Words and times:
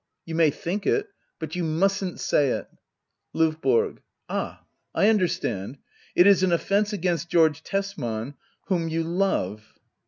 You 0.25 0.33
may 0.33 0.49
think 0.49 0.87
it; 0.87 1.09
but 1.37 1.55
you 1.55 1.63
mustn't 1.63 2.19
say 2.19 2.49
it. 2.49 2.65
LOVBORO. 3.35 3.99
Ah, 4.27 4.65
I 4.95 5.09
understand. 5.09 5.77
It 6.15 6.25
is 6.25 6.41
an 6.41 6.51
offence 6.51 6.91
against 6.91 7.29
George 7.29 7.61
Tesman, 7.61 8.33
whom 8.65 8.89
you^— 8.89 9.03
love. 9.19 9.75